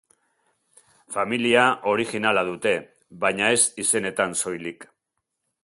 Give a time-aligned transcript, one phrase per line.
[1.17, 2.73] Familia originala dute,
[3.25, 4.93] baina ez izenetan soilik.